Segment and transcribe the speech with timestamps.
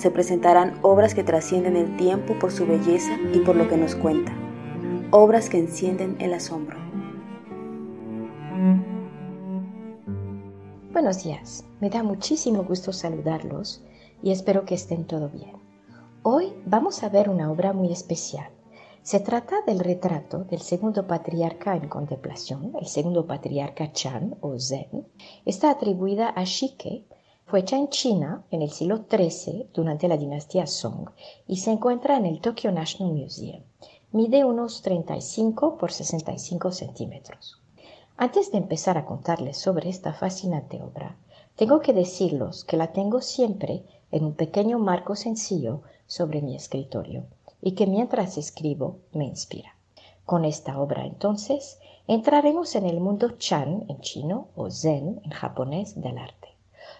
[0.00, 3.94] se presentarán obras que trascienden el tiempo por su belleza y por lo que nos
[3.94, 4.32] cuenta,
[5.10, 6.78] obras que encienden el asombro.
[10.90, 13.84] Buenos días, me da muchísimo gusto saludarlos
[14.22, 15.56] y espero que estén todo bien.
[16.22, 18.48] Hoy vamos a ver una obra muy especial.
[19.02, 25.06] Se trata del retrato del segundo patriarca en contemplación, el segundo patriarca Chan o Zen.
[25.44, 27.04] Está atribuida a Shike,
[27.50, 31.10] fue hecha en China en el siglo XIII durante la dinastía Song
[31.48, 33.64] y se encuentra en el Tokyo National Museum.
[34.12, 37.60] Mide unos 35 por 65 centímetros.
[38.16, 41.16] Antes de empezar a contarles sobre esta fascinante obra,
[41.56, 47.24] tengo que decirles que la tengo siempre en un pequeño marco sencillo sobre mi escritorio
[47.60, 49.74] y que mientras escribo me inspira.
[50.24, 56.00] Con esta obra entonces entraremos en el mundo Chan en chino o Zen en japonés
[56.00, 56.39] del arte.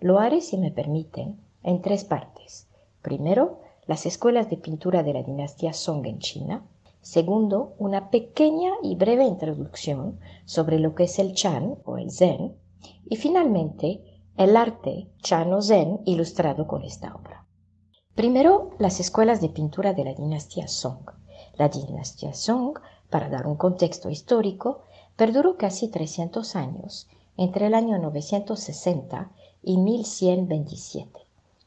[0.00, 2.68] Lo haré, si me permiten, en tres partes.
[3.02, 6.66] Primero, las escuelas de pintura de la dinastía Song en China.
[7.00, 12.56] Segundo, una pequeña y breve introducción sobre lo que es el Chan o el Zen.
[13.08, 14.02] Y finalmente,
[14.36, 17.46] el arte Chan o Zen ilustrado con esta obra.
[18.14, 21.10] Primero, las escuelas de pintura de la dinastía Song.
[21.56, 22.78] La dinastía Song,
[23.10, 24.82] para dar un contexto histórico,
[25.16, 29.30] perduró casi 300 años, entre el año 960
[29.64, 31.20] y 1127.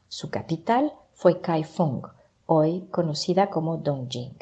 [0.08, 2.02] Su capital fue Kaifeng,
[2.46, 4.36] hoy conocida como Dongjing.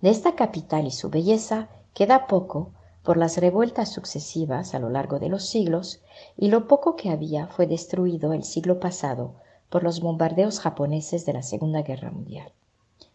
[0.00, 2.70] De esta capital y su belleza queda poco
[3.02, 6.00] por las revueltas sucesivas a lo largo de los siglos
[6.36, 9.34] y lo poco que había fue destruido el siglo pasado
[9.70, 12.52] por los bombardeos japoneses de la Segunda Guerra Mundial.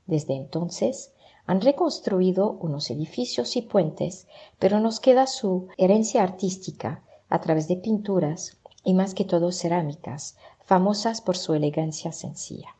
[0.07, 1.11] Desde entonces
[1.45, 4.27] han reconstruido unos edificios y puentes,
[4.59, 10.37] pero nos queda su herencia artística a través de pinturas, y más que todo cerámicas,
[10.65, 12.75] famosas por su elegancia sencilla.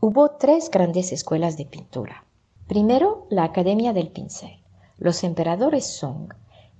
[0.00, 2.24] Hubo tres grandes escuelas de pintura.
[2.66, 4.58] Primero, la Academia del Pincel.
[4.98, 6.32] Los emperadores Song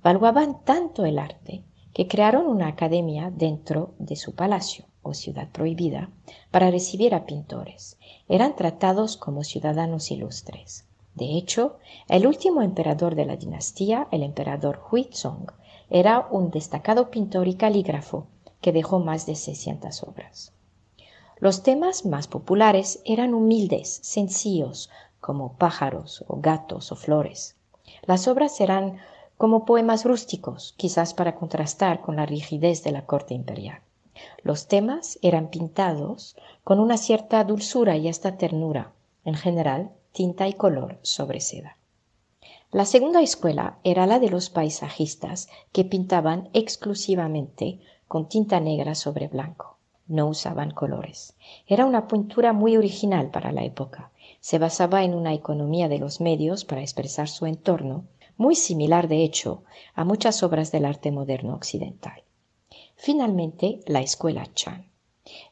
[0.03, 6.09] valuaban tanto el arte que crearon una academia dentro de su palacio o ciudad prohibida
[6.51, 7.97] para recibir a pintores.
[8.27, 10.85] Eran tratados como ciudadanos ilustres.
[11.15, 11.77] De hecho,
[12.09, 15.47] el último emperador de la dinastía, el emperador Huizong,
[15.89, 18.27] era un destacado pintor y calígrafo
[18.61, 20.53] que dejó más de 600 obras.
[21.37, 27.55] Los temas más populares eran humildes, sencillos, como pájaros o gatos o flores.
[28.03, 28.97] Las obras eran
[29.37, 33.81] como poemas rústicos, quizás para contrastar con la rigidez de la corte imperial.
[34.43, 38.93] Los temas eran pintados con una cierta dulzura y hasta ternura,
[39.25, 41.77] en general tinta y color sobre seda.
[42.75, 49.29] La segunda escuela era la de los paisajistas que pintaban exclusivamente con tinta negra sobre
[49.29, 49.77] blanco.
[50.07, 51.37] No usaban colores.
[51.67, 54.11] Era una pintura muy original para la época.
[54.41, 58.03] Se basaba en una economía de los medios para expresar su entorno,
[58.35, 62.23] muy similar de hecho a muchas obras del arte moderno occidental.
[62.97, 64.85] Finalmente, la escuela Chan.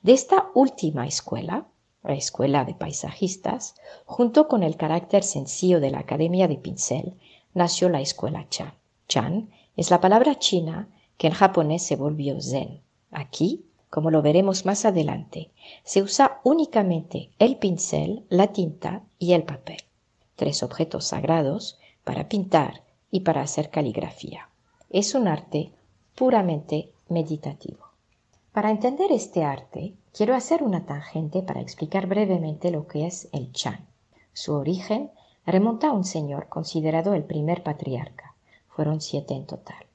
[0.02, 1.73] De esta última escuela la
[2.04, 7.14] escuela de paisajistas, junto con el carácter sencillo de la Academia de Pincel,
[7.54, 8.74] nació la escuela Chan.
[9.08, 12.82] Chan es la palabra china que en japonés se volvió Zen.
[13.12, 15.52] Aquí, como lo veremos más adelante,
[15.84, 19.78] se usa únicamente el pincel, la tinta y el papel,
[20.36, 24.50] tres objetos sagrados para pintar y para hacer caligrafía.
[24.90, 25.72] Es un arte
[26.16, 27.93] puramente meditativo.
[28.54, 33.52] Para entender este arte, quiero hacer una tangente para explicar brevemente lo que es el
[33.52, 33.88] Chan.
[34.32, 35.10] Su origen
[35.44, 38.36] remonta a un señor considerado el primer patriarca.
[38.68, 39.88] Fueron siete en total.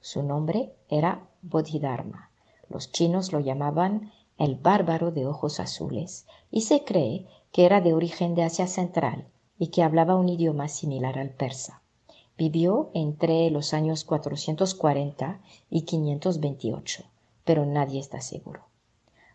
[0.00, 2.30] Su nombre era Bodhidharma.
[2.70, 7.92] Los chinos lo llamaban el bárbaro de ojos azules y se cree que era de
[7.92, 9.26] origen de Asia Central
[9.58, 11.82] y que hablaba un idioma similar al persa.
[12.38, 17.04] Vivió entre los años 440 y 528,
[17.46, 18.66] pero nadie está seguro.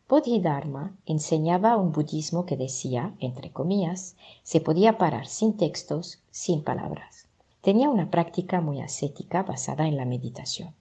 [0.08, 7.30] Bodhidharma enseñaba un budismo que decía, entre comillas, se podía parar sin textos, sin palabras.
[7.62, 10.76] Tenía una práctica muy ascética basada en la meditación.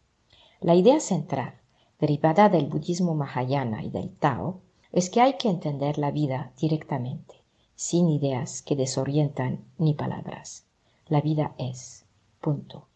[0.60, 1.54] La idea central,
[2.00, 4.60] derivada del budismo mahayana y del Tao,
[4.90, 7.36] es que hay que entender la vida directamente,
[7.76, 10.64] sin ideas que desorientan ni palabras.
[11.06, 12.04] La vida es.
[12.40, 12.88] Punto.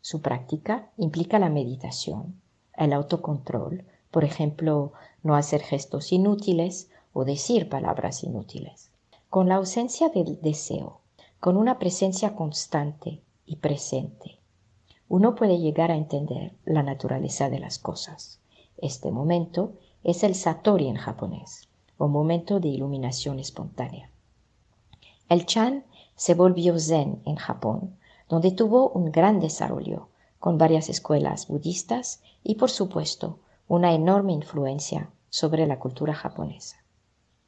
[0.00, 2.40] Su práctica implica la meditación,
[2.76, 4.92] el autocontrol, por ejemplo,
[5.22, 8.90] no hacer gestos inútiles o decir palabras inútiles.
[9.30, 11.00] Con la ausencia del deseo,
[11.40, 14.38] con una presencia constante y presente,
[15.08, 18.40] uno puede llegar a entender la naturaleza de las cosas.
[18.78, 19.72] Este momento
[20.02, 21.68] es el satori en japonés,
[21.98, 24.10] o momento de iluminación espontánea.
[25.28, 25.84] El chan
[26.16, 27.96] se volvió zen en Japón
[28.28, 30.08] donde tuvo un gran desarrollo,
[30.44, 36.84] con varias escuelas budistas y, por supuesto, una enorme influencia sobre la cultura japonesa.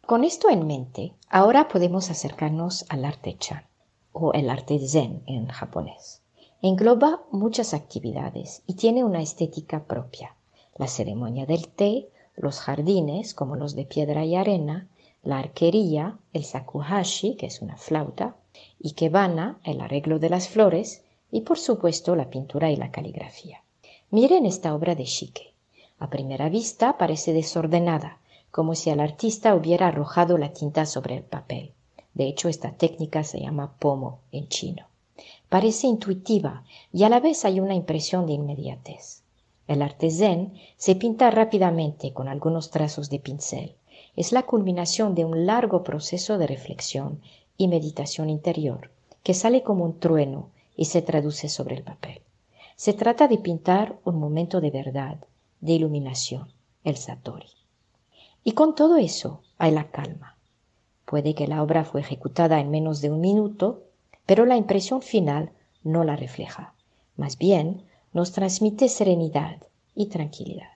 [0.06, 3.66] Con esto en mente, ahora podemos acercarnos al arte chan,
[4.12, 6.22] o el arte zen en japonés.
[6.62, 10.34] Engloba muchas actividades y tiene una estética propia.
[10.74, 14.88] La ceremonia del té, los jardines, como los de piedra y arena,
[15.22, 18.36] la arquería, el sakuhashi, que es una flauta,
[18.82, 23.62] ikebana, el arreglo de las flores, y por supuesto la pintura y la caligrafía.
[24.10, 25.52] Miren esta obra de Shike.
[25.98, 28.18] A primera vista parece desordenada,
[28.50, 31.72] como si el artista hubiera arrojado la tinta sobre el papel.
[32.14, 34.86] De hecho, esta técnica se llama pomo en chino.
[35.48, 39.22] Parece intuitiva y a la vez hay una impresión de inmediatez.
[39.68, 43.74] El arte zen se pinta rápidamente con algunos trazos de pincel.
[44.14, 47.20] Es la culminación de un largo proceso de reflexión
[47.58, 48.90] y meditación interior,
[49.22, 52.22] que sale como un trueno y se traduce sobre el papel.
[52.76, 55.18] Se trata de pintar un momento de verdad,
[55.60, 56.52] de iluminación,
[56.84, 57.48] el Satori.
[58.44, 60.36] Y con todo eso hay la calma.
[61.04, 63.84] Puede que la obra fue ejecutada en menos de un minuto,
[64.26, 65.50] pero la impresión final
[65.82, 66.74] no la refleja.
[67.16, 69.62] Más bien, nos transmite serenidad
[69.94, 70.70] y tranquilidad.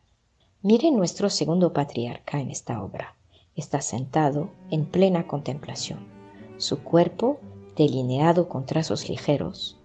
[0.62, 3.16] Mire nuestro segundo patriarca en esta obra.
[3.56, 6.20] Está sentado en plena contemplación
[6.60, 7.40] su cuerpo
[7.76, 9.78] delineado con trazos ligeros,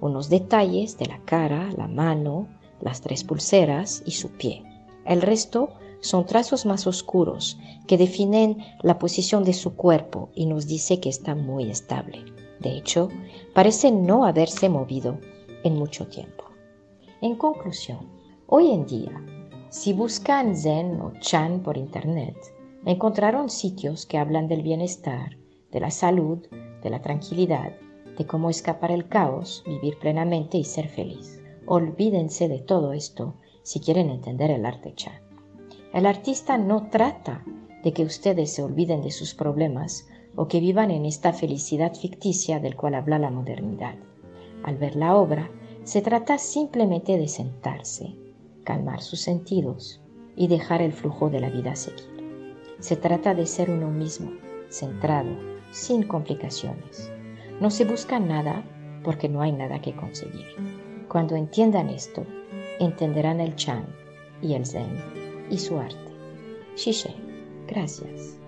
[0.00, 2.48] unos detalles de la cara, la mano,
[2.80, 4.62] las tres pulseras y su pie.
[5.04, 5.70] El resto
[6.00, 11.08] son trazos más oscuros que definen la posición de su cuerpo y nos dice que
[11.08, 12.24] está muy estable.
[12.60, 13.08] De hecho,
[13.54, 15.18] parece no haberse movido
[15.64, 16.44] en mucho tiempo.
[17.20, 18.08] En conclusión,
[18.46, 19.24] hoy en día,
[19.68, 22.36] si buscan Zen o Chan por Internet,
[22.84, 25.36] encontrarán sitios que hablan del bienestar,
[25.70, 26.38] de la salud,
[26.82, 27.72] de la tranquilidad,
[28.20, 31.40] de cómo escapar el caos, vivir plenamente y ser feliz.
[31.64, 35.22] Olvídense de todo esto si quieren entender el arte chan.
[35.94, 37.42] El artista no trata
[37.82, 40.06] de que ustedes se olviden de sus problemas
[40.36, 43.94] o que vivan en esta felicidad ficticia del cual habla la modernidad.
[44.64, 45.50] Al ver la obra,
[45.84, 48.16] se trata simplemente de sentarse,
[48.64, 50.02] calmar sus sentidos
[50.36, 52.04] y dejar el flujo de la vida seguir.
[52.80, 54.30] Se trata de ser uno mismo,
[54.68, 55.30] centrado,
[55.70, 57.10] sin complicaciones.
[57.60, 58.64] No se busca nada
[59.04, 60.46] porque no hay nada que conseguir.
[61.08, 62.24] Cuando entiendan esto,
[62.78, 63.84] entenderán el Chan
[64.40, 64.96] y el Zen
[65.50, 65.98] y su arte.
[66.74, 67.14] Shishe,
[67.68, 68.38] gracias.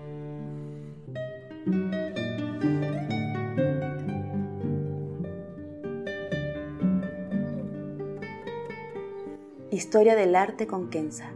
[9.69, 11.33] Historia del arte con Kenza.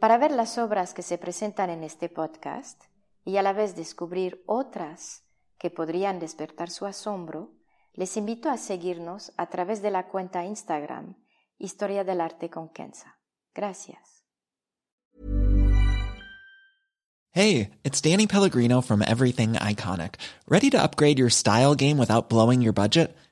[0.00, 2.84] Para ver las obras que se presentan en este podcast
[3.22, 5.24] y a la vez descubrir otras
[5.58, 7.52] que podrían despertar su asombro,
[7.92, 11.16] les invito a seguirnos a través de la cuenta Instagram
[11.58, 13.18] Historia del Arte con Kenza.
[13.54, 14.24] Gracias.
[17.32, 20.14] Hey, it's Danny Pellegrino from Everything Iconic.
[20.48, 23.14] ¿Ready to upgrade your style game without blowing your budget?